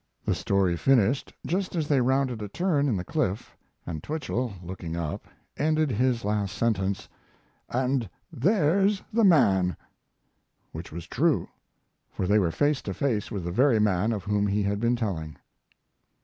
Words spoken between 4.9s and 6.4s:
up, ended his